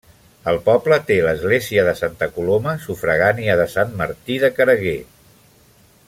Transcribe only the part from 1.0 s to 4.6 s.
té l'església de Santa Coloma, sufragània de Sant Martí de